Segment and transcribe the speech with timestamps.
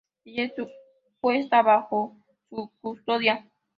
[0.25, 0.53] Ella es
[1.21, 2.17] puesta bajo
[2.49, 3.45] su custodia.